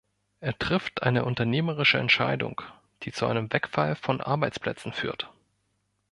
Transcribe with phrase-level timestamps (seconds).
[0.39, 2.63] Er trifft eine unternehmerische Entscheidung,
[3.03, 5.29] die zu einem Wegfall von Arbeitsplätzen führt.